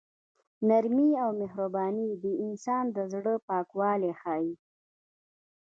[0.67, 4.53] نرمي او مهرباني د انسان د زړه پاکوالی ښيي.